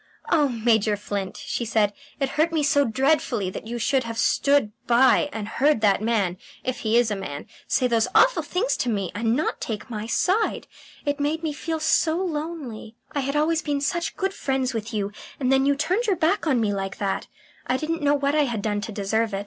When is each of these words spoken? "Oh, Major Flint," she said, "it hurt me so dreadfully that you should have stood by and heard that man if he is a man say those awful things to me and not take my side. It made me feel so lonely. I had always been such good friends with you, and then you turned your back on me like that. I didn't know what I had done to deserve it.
"Oh, 0.31 0.49
Major 0.49 0.97
Flint," 0.97 1.37
she 1.37 1.63
said, 1.63 1.93
"it 2.19 2.29
hurt 2.29 2.51
me 2.51 2.63
so 2.63 2.85
dreadfully 2.85 3.51
that 3.51 3.67
you 3.67 3.77
should 3.77 4.03
have 4.03 4.17
stood 4.17 4.71
by 4.87 5.29
and 5.31 5.47
heard 5.47 5.81
that 5.81 6.01
man 6.01 6.37
if 6.63 6.79
he 6.79 6.97
is 6.97 7.11
a 7.11 7.15
man 7.15 7.45
say 7.67 7.85
those 7.85 8.07
awful 8.15 8.41
things 8.41 8.75
to 8.77 8.89
me 8.89 9.11
and 9.13 9.35
not 9.35 9.61
take 9.61 9.91
my 9.91 10.07
side. 10.07 10.65
It 11.05 11.19
made 11.19 11.43
me 11.43 11.53
feel 11.53 11.79
so 11.79 12.17
lonely. 12.17 12.95
I 13.11 13.19
had 13.19 13.35
always 13.35 13.61
been 13.61 13.79
such 13.79 14.17
good 14.17 14.33
friends 14.33 14.73
with 14.73 14.91
you, 14.91 15.11
and 15.39 15.51
then 15.51 15.67
you 15.67 15.75
turned 15.75 16.07
your 16.07 16.15
back 16.15 16.47
on 16.47 16.59
me 16.59 16.73
like 16.73 16.97
that. 16.97 17.27
I 17.67 17.77
didn't 17.77 18.01
know 18.01 18.15
what 18.15 18.33
I 18.33 18.45
had 18.45 18.63
done 18.63 18.81
to 18.81 18.91
deserve 18.91 19.35
it. 19.35 19.39